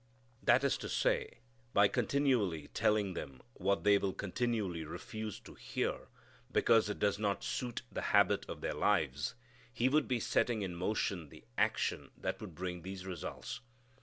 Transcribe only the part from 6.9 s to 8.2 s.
does not suit the